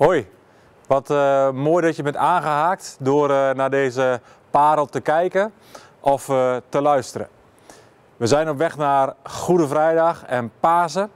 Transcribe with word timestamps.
Hoi, 0.00 0.26
wat 0.86 1.10
eh, 1.10 1.50
mooi 1.50 1.86
dat 1.86 1.96
je 1.96 2.02
bent 2.02 2.16
aangehaakt 2.16 2.96
door 3.00 3.30
eh, 3.30 3.50
naar 3.50 3.70
deze 3.70 4.20
parel 4.50 4.86
te 4.86 5.00
kijken 5.00 5.52
of 6.00 6.28
eh, 6.28 6.56
te 6.68 6.80
luisteren. 6.80 7.28
We 8.16 8.26
zijn 8.26 8.48
op 8.48 8.58
weg 8.58 8.76
naar 8.76 9.14
Goede 9.22 9.68
Vrijdag 9.68 10.24
en 10.24 10.52
Pasen. 10.60 11.10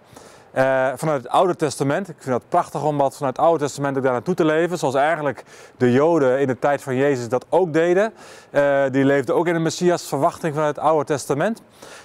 vanuit 0.94 1.22
het 1.22 1.28
Oude 1.28 1.56
Testament. 1.56 2.08
Ik 2.08 2.16
vind 2.18 2.34
het 2.34 2.48
prachtig 2.48 2.84
om 2.84 2.96
wat 2.96 3.16
vanuit 3.16 3.36
het 3.36 3.46
Oude 3.46 3.64
Testament 3.64 3.96
ook 3.96 4.02
daar 4.02 4.12
naartoe 4.12 4.34
te 4.34 4.44
leven. 4.44 4.78
Zoals 4.78 4.94
eigenlijk 4.94 5.44
de 5.76 5.92
Joden 5.92 6.40
in 6.40 6.46
de 6.46 6.58
tijd 6.58 6.82
van 6.82 6.96
Jezus 6.96 7.28
dat 7.28 7.46
ook 7.48 7.72
deden. 7.72 8.12
Die 8.92 9.04
leefden 9.04 9.34
ook 9.34 9.46
in 9.46 9.54
de 9.54 9.60
Messias 9.60 10.02
verwachting 10.02 10.54
vanuit 10.54 10.76
het 10.76 10.84
Oude 10.84 11.04
Testament. 11.04 11.62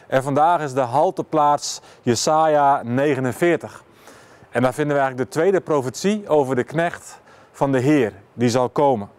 En 0.07 0.23
vandaag 0.23 0.61
is 0.61 0.73
de 0.73 0.79
halteplaats 0.79 1.81
Jesaja 2.01 2.81
49. 2.83 3.83
En 4.51 4.61
daar 4.61 4.73
vinden 4.73 4.95
we 4.95 5.01
eigenlijk 5.01 5.31
de 5.31 5.39
tweede 5.39 5.61
profetie 5.61 6.27
over 6.27 6.55
de 6.55 6.63
knecht 6.63 7.19
van 7.51 7.71
de 7.71 7.79
Heer, 7.79 8.13
die 8.33 8.49
zal 8.49 8.69
komen. 8.69 9.09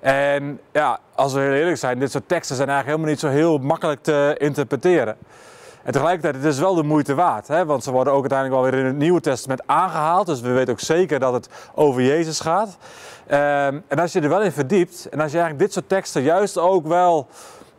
En 0.00 0.60
ja, 0.72 0.98
als 1.14 1.32
we 1.32 1.40
heel 1.40 1.52
eerlijk 1.52 1.76
zijn, 1.76 1.98
dit 1.98 2.10
soort 2.10 2.28
teksten 2.28 2.56
zijn 2.56 2.68
eigenlijk 2.68 2.98
helemaal 2.98 3.16
niet 3.22 3.32
zo 3.32 3.40
heel 3.40 3.58
makkelijk 3.58 4.02
te 4.02 4.34
interpreteren. 4.38 5.16
En 5.82 5.92
tegelijkertijd, 5.92 6.34
het 6.34 6.44
is 6.44 6.58
wel 6.58 6.74
de 6.74 6.82
moeite 6.82 7.14
waard, 7.14 7.48
hè? 7.48 7.64
want 7.64 7.84
ze 7.84 7.90
worden 7.90 8.12
ook 8.12 8.20
uiteindelijk 8.20 8.60
wel 8.60 8.70
weer 8.70 8.80
in 8.80 8.86
het 8.86 8.96
Nieuwe 8.96 9.20
Testament 9.20 9.62
aangehaald. 9.66 10.26
Dus 10.26 10.40
we 10.40 10.52
weten 10.52 10.72
ook 10.72 10.80
zeker 10.80 11.18
dat 11.18 11.32
het 11.32 11.48
over 11.74 12.02
Jezus 12.02 12.40
gaat. 12.40 12.76
Ehm, 13.26 13.78
en 13.88 13.98
als 13.98 14.12
je 14.12 14.20
er 14.20 14.28
wel 14.28 14.42
in 14.42 14.52
verdiept, 14.52 15.08
en 15.08 15.20
als 15.20 15.32
je 15.32 15.38
eigenlijk 15.38 15.58
dit 15.58 15.72
soort 15.72 15.88
teksten 15.88 16.22
juist 16.22 16.58
ook 16.58 16.86
wel 16.86 17.28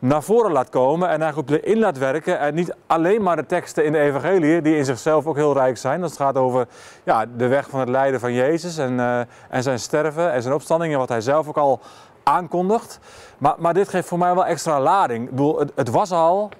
naar 0.00 0.22
voren 0.22 0.52
laat 0.52 0.68
komen 0.68 1.08
en 1.08 1.22
eigenlijk 1.22 1.50
in 1.50 1.78
laat 1.78 1.98
werken. 1.98 2.38
En 2.38 2.54
niet 2.54 2.74
alleen 2.86 3.22
maar 3.22 3.36
de 3.36 3.46
teksten 3.46 3.84
in 3.84 3.92
de 3.92 3.98
evangelie, 3.98 4.62
die 4.62 4.76
in 4.76 4.84
zichzelf 4.84 5.26
ook 5.26 5.36
heel 5.36 5.52
rijk 5.52 5.76
zijn. 5.76 6.00
Dat 6.00 6.16
gaat 6.16 6.36
over 6.36 6.66
ja, 7.04 7.26
de 7.36 7.46
weg 7.46 7.68
van 7.68 7.80
het 7.80 7.88
lijden 7.88 8.20
van 8.20 8.32
Jezus 8.32 8.78
en, 8.78 9.00
eh, 9.00 9.20
en 9.48 9.62
zijn 9.62 9.78
sterven 9.78 10.32
en 10.32 10.42
zijn 10.42 10.54
opstanding 10.54 10.92
en 10.92 10.98
wat 10.98 11.08
hij 11.08 11.20
zelf 11.20 11.48
ook 11.48 11.56
al 11.56 11.80
aankondigt. 12.22 12.98
Maar, 13.38 13.54
maar 13.58 13.74
dit 13.74 13.88
geeft 13.88 14.08
voor 14.08 14.18
mij 14.18 14.34
wel 14.34 14.46
extra 14.46 14.80
lading. 14.80 15.24
Ik 15.24 15.30
bedoel, 15.30 15.58
het, 15.58 15.72
het 15.74 15.90
was 15.90 16.12
al 16.12 16.50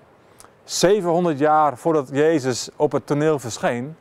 700 0.64 1.38
jaar 1.38 1.76
voordat 1.78 2.08
Jezus 2.12 2.70
op 2.76 2.92
het 2.92 3.06
toneel 3.06 3.38
verscheen, 3.38 3.96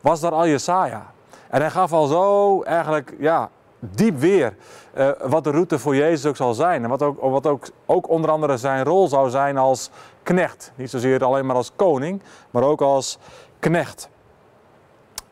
was 0.00 0.20
daar 0.20 0.32
al 0.32 0.46
Jesaja. 0.46 1.06
En 1.48 1.60
hij 1.60 1.70
gaf 1.70 1.92
al 1.92 2.06
zo 2.06 2.62
eigenlijk 2.62 3.14
ja, 3.18 3.50
diep 3.78 4.18
weer 4.18 4.56
eh, 4.92 5.10
wat 5.22 5.44
de 5.44 5.50
route 5.50 5.78
voor 5.78 5.96
Jezus 5.96 6.26
ook 6.26 6.36
zal 6.36 6.54
zijn. 6.54 6.82
En 6.82 6.88
wat, 6.88 7.02
ook, 7.02 7.20
wat 7.20 7.46
ook, 7.46 7.66
ook 7.86 8.08
onder 8.08 8.30
andere 8.30 8.56
zijn 8.56 8.84
rol 8.84 9.08
zou 9.08 9.30
zijn 9.30 9.56
als 9.56 9.90
knecht. 10.22 10.72
Niet 10.74 10.90
zozeer 10.90 11.24
alleen 11.24 11.46
maar 11.46 11.56
als 11.56 11.72
koning, 11.76 12.22
maar 12.50 12.62
ook 12.62 12.80
als 12.80 13.18
knecht. 13.58 14.08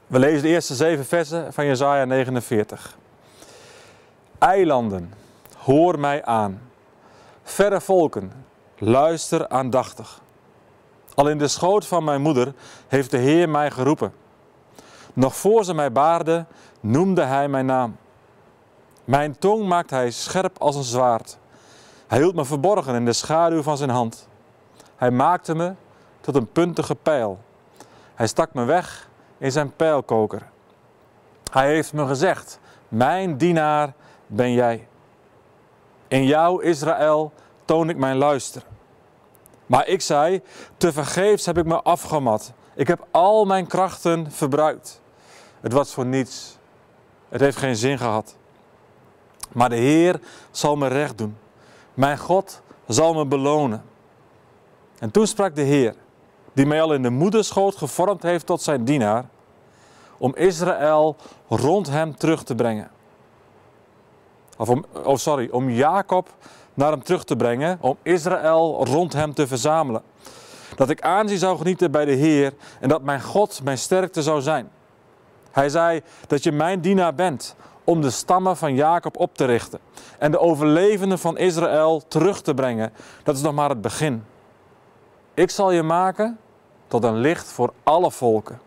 We 0.06 0.19
lezen 0.19 0.42
de 0.42 0.48
eerste 0.48 0.75
zeven 0.75 1.05
versen 1.05 1.53
van 1.53 1.66
Jesaja 1.66 2.05
49. 2.05 2.97
Eilanden, 4.38 5.12
hoor 5.56 5.98
mij 5.98 6.25
aan. 6.25 6.60
Verre 7.42 7.81
volken, 7.81 8.33
luister 8.78 9.48
aandachtig. 9.48 10.20
Al 11.14 11.28
in 11.28 11.38
de 11.38 11.48
schoot 11.48 11.86
van 11.86 12.05
mijn 12.05 12.20
moeder 12.20 12.55
heeft 12.88 13.10
de 13.10 13.16
Heer 13.16 13.48
mij 13.48 13.70
geroepen. 13.70 14.12
Nog 15.12 15.36
voor 15.36 15.64
ze 15.64 15.75
mij 15.75 15.92
baarde, 15.92 16.44
noemde 16.81 17.22
hij 17.22 17.48
mijn 17.48 17.66
naam. 17.66 17.97
Mijn 19.07 19.39
tong 19.39 19.67
maakt 19.67 19.91
hij 19.91 20.11
scherp 20.11 20.59
als 20.59 20.77
een 20.77 20.83
zwaard. 20.83 21.39
Hij 22.07 22.19
hield 22.19 22.35
me 22.35 22.45
verborgen 22.45 22.95
in 22.95 23.05
de 23.05 23.12
schaduw 23.12 23.62
van 23.62 23.77
zijn 23.77 23.91
hand. 23.91 24.29
Hij 24.97 25.11
maakte 25.11 25.55
me 25.55 25.75
tot 26.21 26.35
een 26.35 26.53
puntige 26.53 26.95
pijl. 26.95 27.39
Hij 28.15 28.27
stak 28.27 28.55
me 28.55 28.65
weg 28.65 29.09
in 29.39 29.53
zijn 29.53 29.77
pijlkoker. 29.77 30.43
Hij 31.51 31.69
heeft 31.69 31.93
me 31.93 32.07
gezegd: 32.07 32.59
Mijn 32.89 33.37
dienaar 33.37 33.93
ben 34.27 34.53
jij. 34.53 34.89
In 36.09 36.25
jou, 36.25 36.62
Israël, 36.62 37.33
toon 37.65 37.89
ik 37.89 37.97
mijn 37.97 38.17
luister. 38.17 38.62
Maar 39.67 39.87
ik 39.87 40.01
zei: 40.01 40.43
Tevergeefs 40.77 41.47
heb 41.47 41.59
ik 41.59 41.65
me 41.65 41.83
afgemat. 41.83 42.53
Ik 42.75 42.89
heb 42.89 43.06
al 43.11 43.45
mijn 43.45 43.66
krachten 43.66 44.33
verbruikt. 44.33 45.00
Het 45.61 45.72
was 45.72 45.95
voor 45.95 46.06
niets. 46.06 46.59
Het 47.28 47.41
heeft 47.41 47.56
geen 47.56 47.77
zin 47.77 47.99
gehad. 47.99 48.37
Maar 49.53 49.69
de 49.69 49.77
Heer 49.77 50.21
zal 50.51 50.77
me 50.77 50.87
recht 50.87 51.19
doen. 51.19 51.37
Mijn 51.95 52.19
God 52.19 52.61
zal 52.87 53.15
me 53.15 53.27
belonen. 53.27 53.84
En 54.99 55.11
toen 55.11 55.27
sprak 55.27 55.55
de 55.55 55.62
Heer, 55.62 55.95
die 56.53 56.67
mij 56.67 56.83
al 56.83 56.95
in 56.95 57.03
de 57.03 57.11
moederschoot 57.11 57.77
gevormd 57.77 58.23
heeft 58.23 58.47
tot 58.47 58.62
zijn 58.62 58.84
dienaar, 58.84 59.25
om 60.19 60.34
Israël 60.34 61.17
rond 61.49 61.91
hem 61.91 62.17
terug 62.17 62.43
te 62.45 62.55
brengen. 62.55 62.91
Of 64.57 64.69
om, 64.69 64.84
oh 65.05 65.17
sorry, 65.17 65.49
om 65.51 65.71
Jacob 65.71 66.28
naar 66.75 66.91
hem 66.91 67.03
terug 67.03 67.25
te 67.25 67.37
brengen, 67.37 67.78
om 67.81 67.97
Israël 68.03 68.84
rond 68.87 69.13
hem 69.13 69.34
te 69.34 69.47
verzamelen. 69.47 70.03
Dat 70.77 70.91
ik 70.91 71.01
aanzien 71.01 71.39
zou 71.39 71.59
genieten 71.59 71.91
bij 71.91 72.05
de 72.05 72.13
Heer 72.13 72.53
en 72.81 72.89
dat 72.89 73.03
mijn 73.03 73.23
God 73.23 73.61
mijn 73.65 73.78
sterkte 73.78 74.23
zou 74.23 74.41
zijn. 74.41 74.71
Hij 75.51 75.69
zei 75.69 76.03
dat 76.27 76.43
je 76.43 76.53
mijn 76.53 76.81
dienaar 76.81 77.15
bent 77.15 77.57
om 77.86 78.00
de 78.00 78.10
stammen 78.10 78.56
van 78.56 78.74
Jacob 78.74 79.19
op 79.19 79.36
te 79.36 79.44
richten 79.44 79.78
en 80.19 80.30
de 80.30 80.38
overlevenden 80.38 81.19
van 81.19 81.38
Israël 81.38 82.02
terug 82.08 82.42
te 82.42 82.54
brengen. 82.54 82.92
Dat 83.22 83.36
is 83.36 83.42
nog 83.42 83.54
maar 83.54 83.69
het 83.69 83.80
begin. 83.80 84.24
Ik 85.34 85.50
zal 85.50 85.70
je 85.70 85.82
maken 85.82 86.38
tot 86.88 87.04
een 87.04 87.16
licht 87.16 87.47
voor 87.47 87.72
alle 87.82 88.10
volken, 88.10 88.60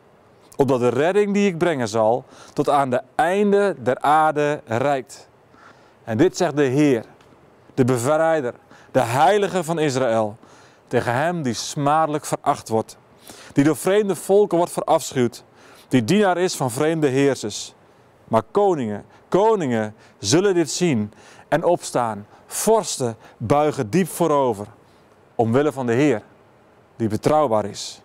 opdat 0.55 0.79
de 0.79 0.87
redding 0.87 1.33
die 1.33 1.47
ik 1.47 1.57
brengen 1.57 1.87
zal 1.87 2.23
tot 2.53 2.69
aan 2.69 2.89
de 2.89 3.01
einde 3.15 3.75
der 3.79 3.99
aarde 3.99 4.61
reikt. 4.65 5.27
En 6.03 6.17
dit 6.17 6.37
zegt 6.37 6.55
de 6.55 6.63
Heer, 6.63 7.05
de 7.73 7.85
bevrijder, 7.85 8.53
de 8.91 9.01
heilige 9.01 9.63
van 9.63 9.79
Israël, 9.79 10.37
tegen 10.87 11.13
hem 11.13 11.41
die 11.41 11.53
smadelijk 11.53 12.25
veracht 12.25 12.69
wordt, 12.69 12.97
die 13.53 13.63
door 13.63 13.77
vreemde 13.77 14.15
volken 14.15 14.57
wordt 14.57 14.71
verafschuwd, 14.71 15.43
die 15.87 16.03
dienaar 16.03 16.37
is 16.37 16.55
van 16.55 16.71
vreemde 16.71 17.07
heersers. 17.07 17.73
Maar 18.29 18.43
koningen, 18.51 19.05
koningen 19.27 19.95
zullen 20.17 20.53
dit 20.53 20.71
zien 20.71 21.13
en 21.47 21.63
opstaan. 21.63 22.27
Vorsten 22.45 23.15
buigen 23.37 23.89
diep 23.89 24.07
voorover, 24.07 24.67
omwille 25.35 25.71
van 25.71 25.85
de 25.85 25.93
Heer, 25.93 26.21
die 26.95 27.07
betrouwbaar 27.07 27.65
is. 27.65 28.01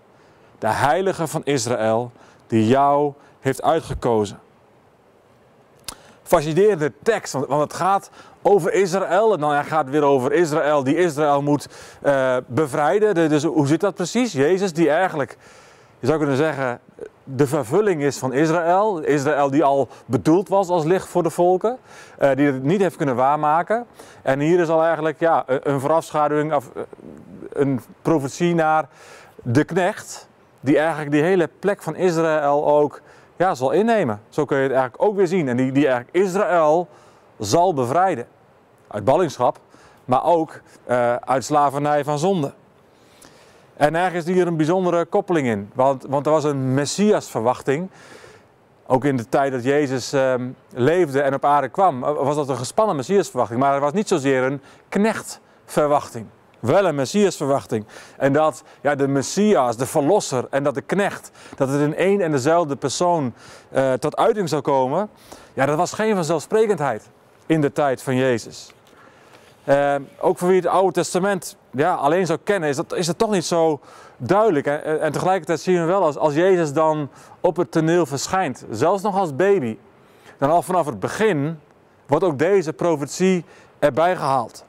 De 0.58 0.68
heilige 0.68 1.26
van 1.26 1.44
Israël, 1.44 2.12
die 2.46 2.66
jou 2.66 3.12
heeft 3.40 3.62
uitgekozen. 3.62 4.38
Fascinerende 6.22 6.92
tekst, 7.02 7.32
want, 7.32 7.60
het 7.60 7.74
gaat 7.74 8.10
over 8.42 8.72
Israël. 8.72 9.32
En 9.32 9.40
dan 9.40 9.64
gaat 9.64 9.84
het 9.84 9.90
weer 9.90 10.02
over 10.02 10.32
Israël, 10.32 10.84
die 10.84 10.96
Israël 10.96 11.42
moet 11.42 11.68
uh, 12.02 12.36
bevrijden. 12.46 13.28
Dus 13.28 13.44
hoe 13.44 13.66
zit 13.66 13.80
dat 13.80 13.94
precies? 13.94 14.32
Jezus, 14.32 14.72
die 14.72 14.90
eigenlijk, 14.90 15.36
je 16.00 16.06
zou 16.06 16.18
kunnen 16.18 16.36
zeggen, 16.36 16.80
de 17.24 17.46
vervulling 17.46 18.02
is 18.02 18.18
van 18.18 18.32
Israël. 18.32 19.00
Israël 19.00 19.50
die 19.50 19.64
al 19.64 19.88
bedoeld 20.06 20.48
was 20.48 20.68
als 20.68 20.84
licht 20.84 21.08
voor 21.08 21.22
de 21.22 21.30
volken. 21.30 21.78
Uh, 22.22 22.34
die 22.34 22.46
het 22.46 22.62
niet 22.62 22.80
heeft 22.80 22.96
kunnen 22.96 23.16
waarmaken. 23.16 23.86
En 24.22 24.40
hier 24.40 24.60
is 24.60 24.68
al 24.68 24.82
eigenlijk 24.82 25.20
ja, 25.20 25.44
een 25.46 25.80
voorafschaduwing 25.80 26.54
of 26.54 26.70
een 27.52 27.80
profetie 28.02 28.54
naar 28.54 28.88
de 29.42 29.64
knecht. 29.64 30.28
Die 30.60 30.78
eigenlijk 30.78 31.10
die 31.10 31.22
hele 31.22 31.48
plek 31.58 31.82
van 31.82 31.96
Israël 31.96 32.66
ook 32.66 33.00
ja, 33.36 33.54
zal 33.54 33.70
innemen. 33.70 34.20
Zo 34.28 34.44
kun 34.44 34.56
je 34.56 34.62
het 34.62 34.72
eigenlijk 34.72 35.02
ook 35.02 35.16
weer 35.16 35.26
zien. 35.26 35.48
En 35.48 35.56
die, 35.56 35.72
die 35.72 35.86
eigenlijk 35.86 36.16
Israël 36.16 36.88
zal 37.38 37.74
bevrijden. 37.74 38.26
Uit 38.88 39.04
ballingschap, 39.04 39.58
maar 40.04 40.24
ook 40.24 40.60
uh, 40.88 41.14
uit 41.14 41.44
slavernij 41.44 42.04
van 42.04 42.18
zonde. 42.18 42.52
En 43.76 43.94
ergens 43.94 44.24
hier 44.24 44.46
een 44.46 44.56
bijzondere 44.56 45.04
koppeling 45.04 45.46
in. 45.46 45.70
Want, 45.74 46.04
want 46.08 46.26
er 46.26 46.32
was 46.32 46.44
een 46.44 46.74
Messias-verwachting. 46.74 47.88
Ook 48.86 49.04
in 49.04 49.16
de 49.16 49.28
tijd 49.28 49.52
dat 49.52 49.64
Jezus 49.64 50.14
uh, 50.14 50.34
leefde 50.74 51.20
en 51.20 51.34
op 51.34 51.44
aarde 51.44 51.68
kwam, 51.68 52.00
was 52.00 52.36
dat 52.36 52.48
een 52.48 52.56
gespannen 52.56 52.96
Messias-verwachting. 52.96 53.60
Maar 53.60 53.72
het 53.72 53.82
was 53.82 53.92
niet 53.92 54.08
zozeer 54.08 54.42
een 54.42 54.60
knechtverwachting. 54.88 56.26
Wel 56.60 56.84
een 56.84 56.94
Messias-verwachting. 56.94 57.84
En 58.16 58.32
dat 58.32 58.62
ja, 58.80 58.94
de 58.94 59.08
Messias, 59.08 59.76
de 59.76 59.86
verlosser 59.86 60.46
en 60.50 60.62
dat 60.62 60.74
de 60.74 60.80
knecht, 60.80 61.30
dat 61.56 61.68
het 61.68 61.80
in 61.80 61.96
één 61.96 62.20
en 62.20 62.30
dezelfde 62.30 62.76
persoon 62.76 63.34
uh, 63.74 63.92
tot 63.92 64.16
uiting 64.16 64.48
zou 64.48 64.62
komen. 64.62 65.08
Ja, 65.54 65.66
dat 65.66 65.76
was 65.76 65.92
geen 65.92 66.14
vanzelfsprekendheid 66.14 67.10
in 67.46 67.60
de 67.60 67.72
tijd 67.72 68.02
van 68.02 68.16
Jezus. 68.16 68.72
Uh, 69.68 69.94
ook 70.18 70.38
voor 70.38 70.48
wie 70.48 70.56
het 70.56 70.66
Oude 70.66 70.92
Testament 70.92 71.56
ja, 71.70 71.94
alleen 71.94 72.26
zou 72.26 72.38
kennen, 72.44 72.68
is, 72.68 72.76
dat, 72.76 72.94
is 72.94 73.06
het 73.06 73.18
toch 73.18 73.30
niet 73.30 73.44
zo 73.44 73.80
duidelijk. 74.16 74.66
En, 74.66 75.00
en 75.00 75.12
tegelijkertijd 75.12 75.60
zien 75.60 75.80
we 75.80 75.84
wel 75.84 76.02
als, 76.02 76.16
als 76.16 76.34
Jezus 76.34 76.72
dan 76.72 77.08
op 77.40 77.56
het 77.56 77.70
toneel 77.70 78.06
verschijnt, 78.06 78.64
zelfs 78.70 79.02
nog 79.02 79.16
als 79.16 79.36
baby, 79.36 79.78
dan 80.38 80.50
al 80.50 80.62
vanaf 80.62 80.86
het 80.86 81.00
begin 81.00 81.58
wordt 82.06 82.24
ook 82.24 82.38
deze 82.38 82.72
profetie 82.72 83.44
erbij 83.78 84.16
gehaald. 84.16 84.64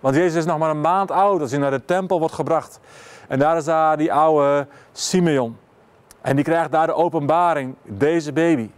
Want 0.00 0.14
Jezus 0.14 0.34
is 0.34 0.44
nog 0.44 0.58
maar 0.58 0.70
een 0.70 0.80
maand 0.80 1.10
oud 1.10 1.40
als 1.40 1.50
hij 1.50 1.60
naar 1.60 1.70
de 1.70 1.84
tempel 1.84 2.18
wordt 2.18 2.34
gebracht. 2.34 2.80
En 3.28 3.38
daar 3.38 3.56
is 3.56 3.64
daar 3.64 3.96
die 3.96 4.12
oude 4.12 4.66
Simeon. 4.92 5.56
En 6.20 6.36
die 6.36 6.44
krijgt 6.44 6.72
daar 6.72 6.86
de 6.86 6.94
openbaring, 6.94 7.74
deze 7.82 8.32
baby. 8.32 8.70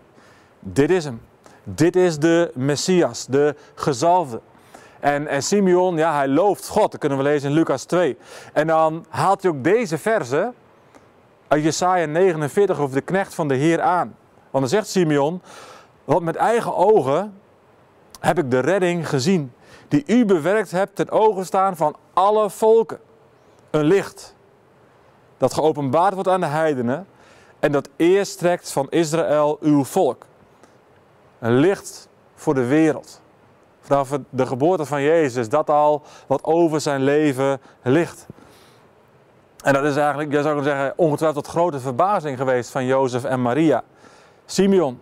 Dit 0.58 0.90
is 0.90 1.04
hem. 1.04 1.20
dit 1.64 1.96
is 1.96 2.18
de 2.18 2.50
Messias, 2.54 3.26
de 3.26 3.54
gezalfde. 3.74 4.40
En, 5.00 5.26
en 5.26 5.42
Simeon, 5.42 5.96
ja, 5.96 6.14
hij 6.14 6.28
looft 6.28 6.68
God. 6.68 6.90
Dat 6.90 7.00
kunnen 7.00 7.18
we 7.18 7.24
lezen 7.24 7.48
in 7.48 7.54
Lucas 7.54 7.84
2. 7.84 8.16
En 8.52 8.66
dan 8.66 9.04
haalt 9.08 9.42
hij 9.42 9.50
ook 9.50 9.64
deze 9.64 9.98
verse 9.98 10.52
uit 11.48 11.62
Jesaja 11.62 12.06
49 12.06 12.78
over 12.78 12.94
de 12.94 13.00
knecht 13.00 13.34
van 13.34 13.48
de 13.48 13.54
Heer 13.54 13.80
aan. 13.80 14.16
Want 14.50 14.64
dan 14.64 14.68
zegt 14.68 14.88
Simeon, 14.88 15.42
want 16.04 16.22
met 16.22 16.36
eigen 16.36 16.76
ogen 16.76 17.40
heb 18.20 18.38
ik 18.38 18.50
de 18.50 18.58
redding 18.58 19.08
gezien, 19.08 19.52
die 19.88 20.02
u 20.06 20.24
bewerkt 20.24 20.70
hebt 20.70 20.96
ten 20.96 21.10
ogen 21.10 21.44
staan 21.44 21.76
van 21.76 21.96
alle 22.12 22.50
volken. 22.50 22.98
Een 23.70 23.84
licht 23.84 24.34
dat 25.36 25.54
geopenbaard 25.54 26.14
wordt 26.14 26.28
aan 26.28 26.40
de 26.40 26.46
heidenen 26.46 27.06
en 27.58 27.72
dat 27.72 27.88
eerst 27.96 28.38
trekt 28.38 28.72
van 28.72 28.86
Israël 28.90 29.56
uw 29.60 29.84
volk. 29.84 30.26
Een 31.38 31.56
licht 31.56 32.08
voor 32.34 32.54
de 32.54 32.64
wereld. 32.64 33.20
Vanaf 33.90 34.10
de 34.30 34.46
geboorte 34.46 34.84
van 34.84 35.02
Jezus, 35.02 35.48
dat 35.48 35.70
al 35.70 36.02
wat 36.26 36.44
over 36.44 36.80
zijn 36.80 37.02
leven 37.02 37.60
ligt. 37.82 38.26
En 39.62 39.72
dat 39.72 39.84
is 39.84 39.96
eigenlijk, 39.96 40.32
je 40.32 40.42
zou 40.42 40.54
kunnen 40.54 40.72
zeggen, 40.72 40.92
ongetwijfeld 40.96 41.44
tot 41.44 41.54
grote 41.54 41.80
verbazing 41.80 42.38
geweest 42.38 42.70
van 42.70 42.84
Jozef 42.84 43.24
en 43.24 43.42
Maria. 43.42 43.82
Simeon, 44.46 45.00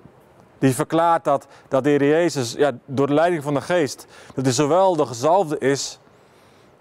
die 0.59 0.75
verklaart 0.75 1.25
dat, 1.25 1.47
dat 1.69 1.85
de 1.85 1.91
Heer 1.91 2.05
Jezus, 2.05 2.53
ja, 2.53 2.73
door 2.85 3.07
de 3.07 3.15
leiding 3.15 3.43
van 3.43 3.55
de 3.55 3.61
geest, 3.61 4.07
dat 4.35 4.45
hij 4.45 4.55
zowel 4.55 4.97
de 4.97 5.07
gezalfde 5.07 5.59
is 5.59 5.99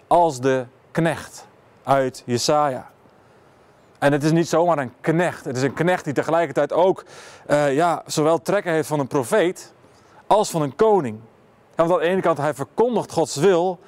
als 0.07 0.39
de 0.39 0.65
knecht 0.92 1.48
uit 1.83 2.24
Jesaja. 2.25 2.89
En 4.00 4.12
het 4.12 4.24
is 4.24 4.31
niet 4.31 4.50
zomaar 4.50 4.77
een 4.77 4.94
knecht. 5.01 5.45
Het 5.45 5.57
is 5.57 5.63
een 5.63 5.74
knecht 5.74 6.04
die 6.04 6.13
tegelijkertijd 6.13 6.74
ook 6.74 7.04
uh, 7.48 7.75
ja, 7.75 8.04
zowel 8.06 8.42
trekken 8.42 8.71
heeft 8.71 8.88
van 8.88 9.00
een 9.00 9.07
profeet 9.07 9.74
als 10.27 10.50
van 10.50 10.62
een 10.62 10.75
koning. 10.75 11.19
Want 11.77 11.91
aan 11.91 12.00
de 12.00 12.06
ene 12.06 12.21
kant 12.21 12.38
hij 12.38 12.53
verkondigt 12.53 13.12
Gods 13.12 13.35
wil. 13.35 13.79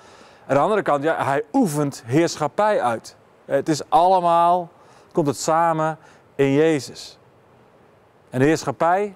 En 0.45 0.49
aan 0.49 0.55
de 0.55 0.61
andere 0.61 0.81
kant 0.81 1.03
ja, 1.03 1.23
hij 1.23 1.43
oefent 1.53 2.03
heerschappij 2.05 2.81
uit. 2.81 3.15
Het 3.45 3.69
is 3.69 3.89
allemaal, 3.89 4.69
komt 5.11 5.27
het 5.27 5.37
samen 5.37 5.97
in 6.35 6.51
Jezus. 6.51 7.17
En 8.29 8.39
de 8.39 8.45
heerschappij, 8.45 9.15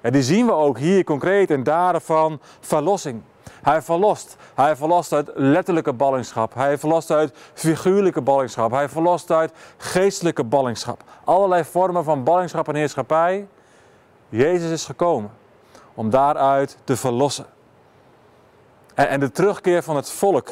en 0.00 0.12
die 0.12 0.22
zien 0.22 0.46
we 0.46 0.52
ook 0.52 0.78
hier 0.78 1.04
concreet 1.04 1.50
in 1.50 1.62
daden 1.62 2.00
van 2.00 2.40
verlossing. 2.60 3.22
Hij 3.62 3.82
verlost. 3.82 4.36
Hij 4.54 4.76
verlost 4.76 5.12
uit 5.12 5.30
letterlijke 5.34 5.92
ballingschap. 5.92 6.54
Hij 6.54 6.78
verlost 6.78 7.10
uit 7.10 7.32
figuurlijke 7.54 8.20
ballingschap. 8.20 8.70
Hij 8.70 8.88
verlost 8.88 9.30
uit 9.30 9.52
geestelijke 9.76 10.44
ballingschap. 10.44 11.02
Allerlei 11.24 11.64
vormen 11.64 12.04
van 12.04 12.24
ballingschap 12.24 12.68
en 12.68 12.74
heerschappij. 12.74 13.48
Jezus 14.28 14.70
is 14.70 14.84
gekomen 14.84 15.30
om 15.94 16.10
daaruit 16.10 16.78
te 16.84 16.96
verlossen. 16.96 17.46
En, 18.94 19.20
de 19.20 19.30
terugkeer 19.30 19.82
van 19.82 19.96
het 19.96 20.10
volk, 20.10 20.48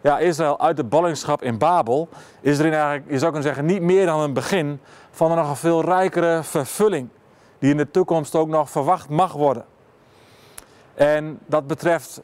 ja, 0.00 0.18
Israël 0.18 0.60
uit 0.60 0.76
de 0.76 0.84
ballingschap 0.84 1.42
in 1.42 1.58
Babel, 1.58 2.08
is 2.40 2.58
erin 2.58 2.72
eigenlijk, 2.72 3.04
je 3.10 3.18
zou 3.18 3.32
kunnen 3.32 3.42
zeggen, 3.42 3.64
niet 3.64 3.82
meer 3.82 4.06
dan 4.06 4.20
een 4.20 4.32
begin 4.32 4.80
van 5.10 5.30
een 5.30 5.36
nog 5.36 5.58
veel 5.58 5.84
rijkere 5.84 6.42
vervulling. 6.42 7.08
Die 7.58 7.70
in 7.70 7.76
de 7.76 7.90
toekomst 7.90 8.34
ook 8.34 8.48
nog 8.48 8.70
verwacht 8.70 9.08
mag 9.08 9.32
worden. 9.32 9.64
En 10.94 11.38
dat 11.46 11.66
betreft 11.66 12.20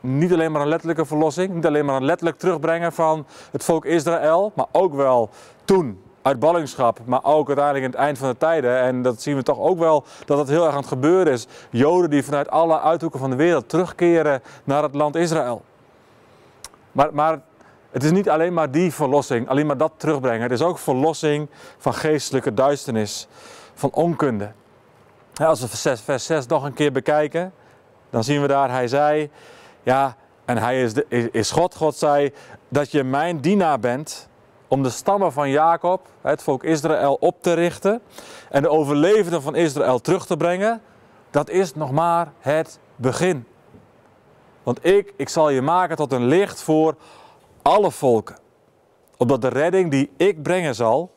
niet 0.00 0.32
alleen 0.32 0.52
maar 0.52 0.62
een 0.62 0.68
letterlijke 0.68 1.04
verlossing, 1.04 1.54
niet 1.54 1.66
alleen 1.66 1.84
maar 1.84 1.96
een 1.96 2.04
letterlijk 2.04 2.38
terugbrengen 2.38 2.92
van 2.92 3.26
het 3.50 3.64
volk 3.64 3.84
Israël, 3.84 4.52
maar 4.54 4.66
ook 4.72 4.94
wel 4.94 5.30
toen 5.64 6.02
uit 6.22 6.38
ballingschap, 6.38 7.00
maar 7.04 7.24
ook 7.24 7.46
uiteindelijk 7.46 7.84
in 7.84 7.90
het 7.90 8.00
eind 8.00 8.18
van 8.18 8.28
de 8.28 8.36
tijden. 8.36 8.80
En 8.80 9.02
dat 9.02 9.22
zien 9.22 9.36
we 9.36 9.42
toch 9.42 9.58
ook 9.58 9.78
wel 9.78 10.04
dat 10.24 10.38
het 10.38 10.48
heel 10.48 10.64
erg 10.64 10.72
aan 10.72 10.80
het 10.80 10.88
gebeuren 10.88 11.32
is. 11.32 11.46
Joden 11.70 12.10
die 12.10 12.24
vanuit 12.24 12.50
alle 12.50 12.80
uithoeken 12.80 13.20
van 13.20 13.30
de 13.30 13.36
wereld 13.36 13.68
terugkeren 13.68 14.42
naar 14.64 14.82
het 14.82 14.94
land 14.94 15.16
Israël. 15.16 15.62
Maar, 16.92 17.14
maar 17.14 17.40
het 17.90 18.04
is 18.04 18.10
niet 18.10 18.28
alleen 18.28 18.54
maar 18.54 18.70
die 18.70 18.92
verlossing, 18.92 19.48
alleen 19.48 19.66
maar 19.66 19.76
dat 19.76 19.92
terugbrengen. 19.96 20.42
Het 20.42 20.52
is 20.52 20.62
ook 20.62 20.78
verlossing 20.78 21.48
van 21.78 21.94
geestelijke 21.94 22.54
duisternis, 22.54 23.28
van 23.74 23.90
onkunde. 23.92 24.50
als 25.34 25.60
we 25.60 25.96
vers 25.96 26.26
6 26.26 26.46
nog 26.46 26.64
een 26.64 26.72
keer 26.72 26.92
bekijken, 26.92 27.52
dan 28.10 28.24
zien 28.24 28.40
we 28.40 28.46
daar, 28.46 28.70
hij 28.70 28.88
zei, 28.88 29.30
ja, 29.82 30.16
en 30.44 30.58
hij 30.58 30.82
is, 30.82 30.92
is 31.32 31.50
God, 31.50 31.76
God 31.76 31.96
zei, 31.96 32.32
dat 32.68 32.90
je 32.90 33.04
mijn 33.04 33.40
dienaar 33.40 33.80
bent 33.80 34.28
om 34.68 34.82
de 34.82 34.90
stammen 34.90 35.32
van 35.32 35.50
Jacob, 35.50 36.06
het 36.20 36.42
volk 36.42 36.64
Israël, 36.64 37.16
op 37.20 37.42
te 37.42 37.52
richten 37.52 38.00
en 38.50 38.62
de 38.62 38.68
overlevenden 38.68 39.42
van 39.42 39.54
Israël 39.54 40.00
terug 40.00 40.26
te 40.26 40.36
brengen. 40.36 40.82
Dat 41.30 41.50
is 41.50 41.74
nog 41.74 41.90
maar 41.90 42.32
het 42.38 42.78
begin. 42.96 43.46
Want 44.62 44.84
ik, 44.84 45.12
ik 45.16 45.28
zal 45.28 45.50
je 45.50 45.62
maken 45.62 45.96
tot 45.96 46.12
een 46.12 46.26
licht 46.26 46.62
voor 46.62 46.94
alle 47.62 47.90
volken. 47.90 48.36
Opdat 49.16 49.42
de 49.42 49.48
redding 49.48 49.90
die 49.90 50.10
ik 50.16 50.42
brengen 50.42 50.74
zal, 50.74 51.12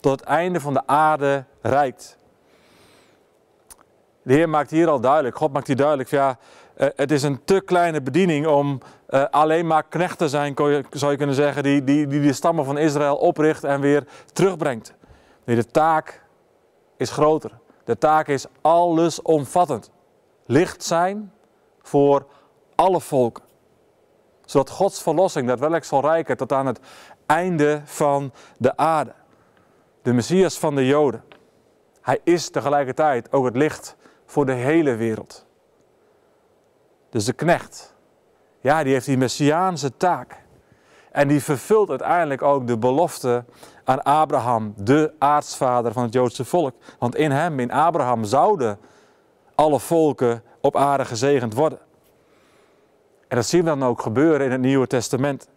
tot 0.00 0.20
het 0.20 0.28
einde 0.28 0.60
van 0.60 0.74
de 0.74 0.82
aarde 0.86 1.44
reikt. 1.60 2.18
De 4.22 4.32
Heer 4.32 4.48
maakt 4.48 4.70
hier 4.70 4.88
al 4.88 5.00
duidelijk, 5.00 5.36
God 5.36 5.52
maakt 5.52 5.66
hier 5.66 5.76
duidelijk, 5.76 6.10
ja, 6.10 6.38
eh, 6.80 6.88
het 6.96 7.10
is 7.10 7.22
een 7.22 7.44
te 7.44 7.60
kleine 7.60 8.02
bediening 8.02 8.46
om 8.46 8.80
uh, 9.08 9.24
alleen 9.30 9.66
maar 9.66 9.82
knecht 9.82 10.18
te 10.18 10.28
zijn, 10.28 10.54
zou 10.90 11.10
je 11.10 11.16
kunnen 11.16 11.34
zeggen, 11.34 11.62
die, 11.62 11.84
die, 11.84 12.06
die 12.06 12.20
de 12.20 12.32
stammen 12.32 12.64
van 12.64 12.78
Israël 12.78 13.16
opricht 13.16 13.64
en 13.64 13.80
weer 13.80 14.04
terugbrengt. 14.32 14.94
Nee, 15.44 15.56
de 15.56 15.66
taak 15.66 16.22
is 16.96 17.10
groter. 17.10 17.58
De 17.84 17.98
taak 17.98 18.28
is 18.28 18.46
allesomvattend. 18.60 19.90
Licht 20.46 20.82
zijn 20.82 21.32
voor 21.82 22.26
alle 22.74 23.00
volken. 23.00 23.44
Zodat 24.44 24.70
Gods 24.70 25.02
verlossing 25.02 25.46
daadwerkelijk 25.46 25.86
zal 25.86 26.00
rijken 26.00 26.36
tot 26.36 26.52
aan 26.52 26.66
het 26.66 26.80
einde 27.26 27.80
van 27.84 28.32
de 28.58 28.76
aarde. 28.76 29.12
De 30.02 30.12
Messias 30.12 30.58
van 30.58 30.74
de 30.74 30.86
Joden. 30.86 31.24
Hij 32.00 32.20
is 32.24 32.50
tegelijkertijd 32.50 33.32
ook 33.32 33.44
het 33.44 33.56
licht 33.56 33.96
voor 34.26 34.46
de 34.46 34.52
hele 34.52 34.94
wereld. 34.96 35.48
Dus 37.10 37.24
de 37.24 37.32
knecht, 37.32 37.94
ja, 38.60 38.82
die 38.82 38.92
heeft 38.92 39.06
die 39.06 39.18
messiaanse 39.18 39.96
taak. 39.96 40.38
En 41.12 41.28
die 41.28 41.42
vervult 41.42 41.90
uiteindelijk 41.90 42.42
ook 42.42 42.66
de 42.66 42.78
belofte 42.78 43.44
aan 43.84 44.02
Abraham, 44.02 44.74
de 44.76 45.12
aartsvader 45.18 45.92
van 45.92 46.02
het 46.02 46.12
Joodse 46.12 46.44
volk. 46.44 46.74
Want 46.98 47.14
in 47.14 47.30
hem, 47.30 47.60
in 47.60 47.72
Abraham, 47.72 48.24
zouden 48.24 48.78
alle 49.54 49.80
volken 49.80 50.42
op 50.60 50.76
aarde 50.76 51.04
gezegend 51.04 51.54
worden. 51.54 51.78
En 53.28 53.36
dat 53.36 53.46
zien 53.46 53.60
we 53.60 53.66
dan 53.66 53.84
ook 53.84 54.02
gebeuren 54.02 54.46
in 54.46 54.52
het 54.52 54.60
Nieuwe 54.60 54.86
Testament. 54.86 55.48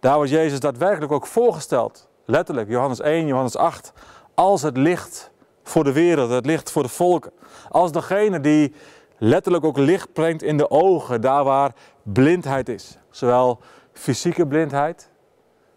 Daar 0.00 0.16
wordt 0.16 0.30
Jezus 0.30 0.60
daadwerkelijk 0.60 1.12
ook 1.12 1.26
voorgesteld. 1.26 2.08
Letterlijk, 2.24 2.68
Johannes 2.68 3.00
1, 3.00 3.26
Johannes 3.26 3.56
8. 3.56 3.92
Als 4.34 4.62
het 4.62 4.76
licht 4.76 5.30
voor 5.62 5.84
de 5.84 5.92
wereld, 5.92 6.30
het 6.30 6.46
licht 6.46 6.70
voor 6.70 6.82
de 6.82 6.88
volken. 6.88 7.32
Als 7.68 7.92
degene 7.92 8.40
die 8.40 8.74
letterlijk 9.22 9.64
ook 9.64 9.78
licht 9.78 10.12
brengt 10.12 10.42
in 10.42 10.56
de 10.56 10.70
ogen, 10.70 11.20
daar 11.20 11.44
waar 11.44 11.74
blindheid 12.02 12.68
is. 12.68 12.98
Zowel 13.10 13.58
fysieke 13.92 14.46
blindheid 14.46 15.10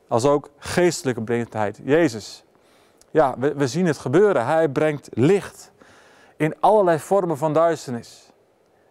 als 0.07 0.25
ook 0.25 0.49
geestelijke 0.57 1.21
blindheid. 1.21 1.79
Jezus, 1.83 2.43
ja, 3.11 3.35
we, 3.37 3.53
we 3.53 3.67
zien 3.67 3.85
het 3.85 3.97
gebeuren. 3.97 4.45
Hij 4.45 4.69
brengt 4.69 5.09
licht 5.13 5.71
in 6.37 6.55
allerlei 6.59 6.99
vormen 6.99 7.37
van 7.37 7.53
duisternis. 7.53 8.31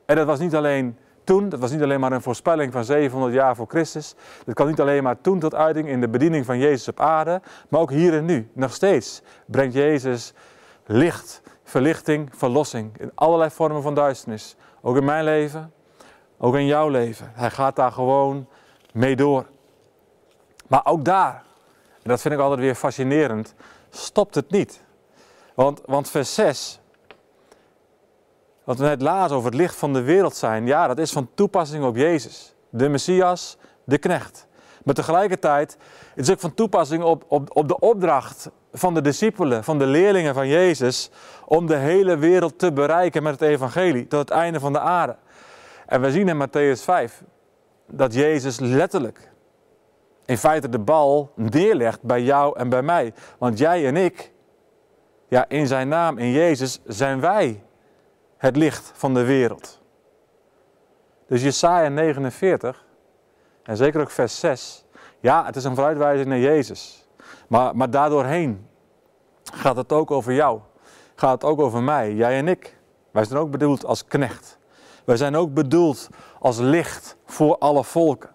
En 0.07 0.17
dat 0.17 0.27
was 0.27 0.39
niet 0.39 0.55
alleen 0.55 0.99
toen, 1.25 1.49
dat 1.49 1.61
was 1.61 1.71
niet 1.71 1.83
alleen 1.83 2.01
maar 2.01 2.13
een 2.13 2.23
voorspelling 2.23 2.73
van 2.73 2.85
700 2.85 3.35
jaar 3.35 3.57
voor 3.57 3.67
Christus. 3.69 4.15
Dat 4.45 4.55
kan 4.55 4.67
niet 4.67 4.81
alleen 4.81 5.03
maar 5.03 5.21
toen 5.21 5.39
tot 5.39 5.55
uiting 5.55 5.89
in 5.89 6.01
de 6.01 6.09
bediening 6.09 6.45
van 6.45 6.59
Jezus 6.59 6.89
op 6.89 7.01
aarde, 7.01 7.41
maar 7.69 7.81
ook 7.81 7.91
hier 7.91 8.15
en 8.15 8.25
nu. 8.25 8.49
Nog 8.53 8.75
steeds 8.75 9.23
brengt 9.47 9.75
Jezus 9.75 10.33
licht 10.87 11.43
verlichting, 11.65 12.31
verlossing 12.37 12.99
in 12.99 13.11
allerlei 13.15 13.51
vormen 13.51 13.83
van 13.83 13.95
duisternis. 13.95 14.57
Ook 14.81 14.97
in 14.97 15.05
mijn 15.05 15.25
leven, 15.25 15.73
ook 16.39 16.55
in 16.55 16.67
jouw 16.67 16.89
leven. 16.89 17.31
Hij 17.35 17.51
gaat 17.51 17.77
daar 17.77 17.93
gewoon 17.93 18.49
mee 18.93 19.17
door. 19.17 19.47
Maar 20.67 20.87
ook 20.87 21.05
daar, 21.05 21.43
en 22.03 22.11
dat 22.11 22.21
vind 22.21 22.35
ik 22.35 22.41
altijd 22.41 22.61
weer 22.61 22.75
fascinerend, 22.75 23.55
stopt 23.91 24.35
het 24.35 24.51
niet. 24.51 24.81
Want, 25.55 25.81
want 25.87 26.11
vers 26.11 26.35
6, 26.35 26.81
wat 28.65 28.79
we 28.79 28.85
net 28.85 29.03
lazen 29.03 29.37
over 29.37 29.51
het 29.51 29.61
licht 29.61 29.77
van 29.77 29.93
de 29.93 30.03
wereld 30.03 30.37
zijn, 30.37 30.67
ja, 30.67 30.87
dat 30.87 30.99
is 30.99 31.13
van 31.13 31.29
toepassing 31.35 31.85
op 31.85 31.97
Jezus, 31.97 32.55
de 32.71 32.89
Messias, 32.89 33.57
de 33.85 33.99
knecht. 33.99 34.47
Maar 34.85 34.95
tegelijkertijd 34.95 35.77
is 36.15 36.27
het 36.27 36.31
ook 36.31 36.41
van 36.41 36.55
toepassing 36.55 37.03
op, 37.03 37.25
op, 37.29 37.57
op 37.57 37.69
de 37.69 37.79
opdracht 37.79 38.51
van 38.73 38.95
de 38.95 39.01
discipelen, 39.01 39.65
van 39.65 39.79
de 39.79 39.87
leerlingen 39.87 40.35
van 40.35 40.49
Jezus, 40.49 41.11
om 41.45 41.67
de 41.67 41.77
hele 41.77 42.17
wereld 42.17 42.59
te 42.59 42.73
bereiken 42.73 43.23
met 43.23 43.41
het 43.41 43.49
evangelie, 43.49 44.07
tot 44.07 44.19
het 44.19 44.31
einde 44.31 44.61
van 44.61 44.73
de 44.73 44.81
aarde. 44.81 45.17
En 45.87 46.01
we 46.01 46.11
zien 46.11 46.29
in 46.29 46.49
Matthäus 46.49 46.83
5 46.83 47.23
dat 47.87 48.15
Jezus 48.15 48.61
letterlijk 48.61 49.33
in 50.25 50.39
feite 50.39 50.69
de 50.69 50.79
bal 50.79 51.33
neerlegt 51.35 52.03
bij 52.03 52.23
jou 52.23 52.59
en 52.59 52.69
bij 52.69 52.83
mij. 52.83 53.15
Want 53.39 53.59
jij 53.59 53.87
en 53.87 53.97
ik, 53.97 54.33
ja, 55.29 55.49
in 55.49 55.67
zijn 55.67 55.89
naam, 55.89 56.19
in 56.19 56.31
Jezus, 56.31 56.81
zijn 56.87 57.21
wij 57.21 57.63
het 58.37 58.57
licht 58.57 58.93
van 58.95 59.15
de 59.15 59.25
wereld. 59.25 59.83
Dus 61.27 61.43
Jesaja 61.43 61.89
49, 61.89 62.85
en 63.65 63.77
zeker 63.77 64.01
ook 64.01 64.11
vers 64.11 64.41
6, 64.41 64.85
ja, 65.21 65.45
het 65.45 65.57
is 65.57 65.65
een 65.65 65.75
vooruitwijzing 65.75 66.29
naar 66.29 66.39
Jezus. 66.39 67.07
Maar, 67.49 67.77
maar 67.77 67.91
daardoorheen 67.91 68.67
gaat 69.53 69.77
het 69.77 69.93
ook 69.93 70.11
over 70.11 70.33
jou. 70.33 70.61
Gaat 71.15 71.33
het 71.33 71.45
ook 71.51 71.61
over 71.61 71.83
mij, 71.83 72.15
jij 72.15 72.39
en 72.39 72.49
ik. 72.49 72.79
Wij 73.11 73.25
zijn 73.25 73.39
ook 73.39 73.51
bedoeld 73.51 73.85
als 73.85 74.05
knecht. 74.05 74.59
Wij 75.05 75.17
zijn 75.17 75.37
ook 75.37 75.55
bedoeld 75.55 76.09
als 76.41 76.59
licht 76.59 77.17
voor 77.27 77.59
alle 77.59 77.85
volken. 77.85 78.31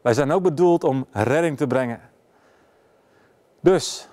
Wij 0.00 0.14
zijn 0.14 0.32
ook 0.32 0.42
bedoeld 0.42 0.84
om 0.84 1.06
redding 1.10 1.56
te 1.56 1.66
brengen. 1.66 2.00
Dus, 3.60 4.08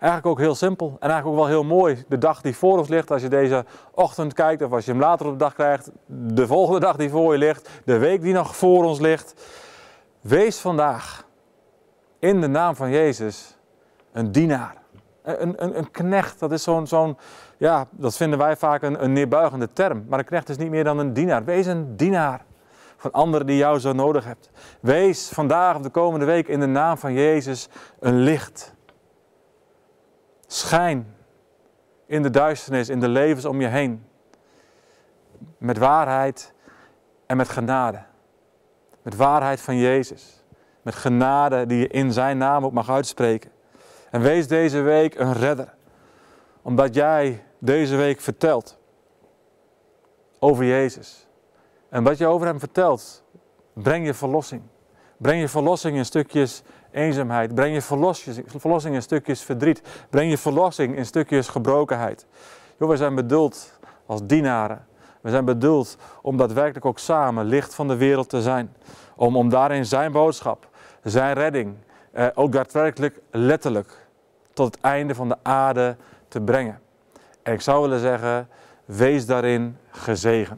eigenlijk 0.00 0.26
ook 0.26 0.38
heel 0.38 0.54
simpel 0.54 0.86
en 0.86 1.10
eigenlijk 1.10 1.26
ook 1.26 1.46
wel 1.46 1.46
heel 1.46 1.76
mooi. 1.76 2.04
De 2.08 2.18
dag 2.18 2.40
die 2.40 2.56
voor 2.56 2.78
ons 2.78 2.88
ligt, 2.88 3.10
als 3.10 3.22
je 3.22 3.28
deze 3.28 3.64
ochtend 3.90 4.32
kijkt 4.32 4.62
of 4.62 4.72
als 4.72 4.84
je 4.84 4.90
hem 4.90 5.00
later 5.00 5.26
op 5.26 5.32
de 5.32 5.38
dag 5.38 5.54
krijgt. 5.54 5.90
De 6.06 6.46
volgende 6.46 6.80
dag 6.80 6.96
die 6.96 7.10
voor 7.10 7.32
je 7.32 7.38
ligt, 7.38 7.68
de 7.84 7.98
week 7.98 8.22
die 8.22 8.32
nog 8.32 8.56
voor 8.56 8.84
ons 8.84 9.00
ligt. 9.00 9.34
Wees 10.20 10.58
vandaag 10.58 11.26
in 12.18 12.40
de 12.40 12.46
naam 12.46 12.76
van 12.76 12.90
Jezus 12.90 13.56
een 14.12 14.32
dienaar. 14.32 14.76
Een, 15.22 15.64
een, 15.64 15.78
een 15.78 15.90
knecht, 15.90 16.38
dat 16.38 16.52
is 16.52 16.62
zo'n, 16.62 16.86
zo'n, 16.86 17.16
ja, 17.56 17.86
dat 17.90 18.16
vinden 18.16 18.38
wij 18.38 18.56
vaak 18.56 18.82
een, 18.82 19.04
een 19.04 19.12
neerbuigende 19.12 19.72
term. 19.72 20.04
Maar 20.08 20.18
een 20.18 20.24
knecht 20.24 20.48
is 20.48 20.56
niet 20.56 20.70
meer 20.70 20.84
dan 20.84 20.98
een 20.98 21.12
dienaar. 21.12 21.44
Wees 21.44 21.66
een 21.66 21.96
dienaar 21.96 22.44
van 22.96 23.12
anderen 23.12 23.46
die 23.46 23.56
jou 23.56 23.78
zo 23.78 23.92
nodig 23.92 24.24
hebt. 24.24 24.50
Wees 24.80 25.28
vandaag 25.28 25.76
of 25.76 25.82
de 25.82 25.90
komende 25.90 26.26
week 26.26 26.48
in 26.48 26.60
de 26.60 26.66
naam 26.66 26.98
van 26.98 27.12
Jezus 27.12 27.68
een 28.00 28.18
licht. 28.18 28.76
Schijn 30.50 31.14
in 32.06 32.22
de 32.22 32.30
duisternis, 32.30 32.88
in 32.88 33.00
de 33.00 33.08
levens 33.08 33.44
om 33.44 33.60
je 33.60 33.66
heen. 33.66 34.04
Met 35.58 35.78
waarheid 35.78 36.52
en 37.26 37.36
met 37.36 37.48
genade. 37.48 38.02
Met 39.02 39.16
waarheid 39.16 39.60
van 39.60 39.76
Jezus. 39.76 40.44
Met 40.82 40.94
genade 40.94 41.66
die 41.66 41.78
je 41.78 41.88
in 41.88 42.12
zijn 42.12 42.38
naam 42.38 42.64
ook 42.64 42.72
mag 42.72 42.90
uitspreken. 42.90 43.50
En 44.10 44.20
wees 44.20 44.48
deze 44.48 44.80
week 44.80 45.18
een 45.18 45.32
redder. 45.32 45.74
Omdat 46.62 46.94
jij 46.94 47.44
deze 47.58 47.96
week 47.96 48.20
vertelt 48.20 48.78
over 50.38 50.64
Jezus. 50.64 51.26
En 51.88 52.02
wat 52.02 52.18
je 52.18 52.26
over 52.26 52.46
hem 52.46 52.58
vertelt, 52.58 53.22
breng 53.72 54.06
je 54.06 54.14
verlossing. 54.14 54.62
Breng 55.16 55.40
je 55.40 55.48
verlossing 55.48 55.96
in 55.96 56.04
stukjes 56.04 56.62
eenzaamheid. 56.90 57.54
Breng 57.54 57.74
je 57.74 57.82
verlossing 58.46 58.94
in 58.94 59.02
stukjes 59.02 59.42
verdriet. 59.42 59.82
Breng 60.10 60.30
je 60.30 60.38
verlossing 60.38 60.96
in 60.96 61.06
stukjes 61.06 61.48
gebrokenheid. 61.48 62.26
Jo, 62.78 62.88
we 62.88 62.96
zijn 62.96 63.14
bedoeld 63.14 63.78
als 64.06 64.20
dienaren. 64.26 64.86
We 65.20 65.30
zijn 65.30 65.44
bedoeld 65.44 65.96
om 66.22 66.36
daadwerkelijk 66.36 66.84
ook 66.84 66.98
samen 66.98 67.44
licht 67.44 67.74
van 67.74 67.88
de 67.88 67.96
wereld 67.96 68.28
te 68.28 68.42
zijn. 68.42 68.74
Om, 69.16 69.36
om 69.36 69.48
daarin 69.48 69.86
zijn 69.86 70.12
boodschap, 70.12 70.68
zijn 71.02 71.34
redding, 71.34 71.74
eh, 72.12 72.26
ook 72.34 72.52
daadwerkelijk 72.52 73.20
letterlijk 73.30 74.06
tot 74.52 74.74
het 74.74 74.80
einde 74.80 75.14
van 75.14 75.28
de 75.28 75.36
aarde 75.42 75.96
te 76.28 76.40
brengen. 76.40 76.80
En 77.42 77.52
ik 77.52 77.60
zou 77.60 77.82
willen 77.82 78.00
zeggen, 78.00 78.48
wees 78.84 79.26
daarin 79.26 79.76
gezegend. 79.90 80.46